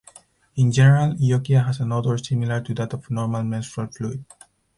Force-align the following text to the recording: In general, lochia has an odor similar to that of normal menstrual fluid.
In 0.55 0.71
general, 0.71 1.11
lochia 1.13 1.63
has 1.63 1.79
an 1.79 1.91
odor 1.91 2.17
similar 2.17 2.59
to 2.59 2.73
that 2.73 2.91
of 2.93 3.11
normal 3.11 3.43
menstrual 3.43 3.85
fluid. 3.85 4.25